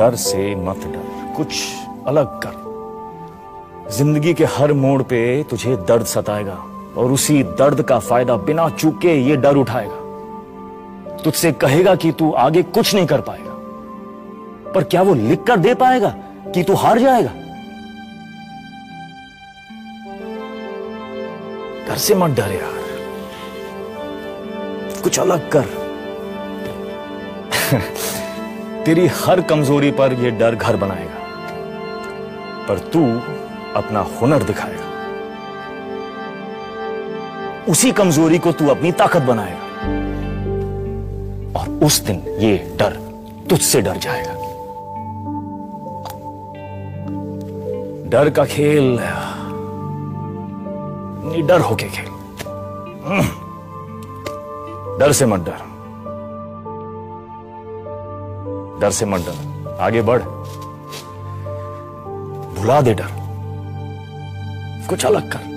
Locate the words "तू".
12.12-12.30, 16.62-16.74, 32.78-33.00, 38.52-38.68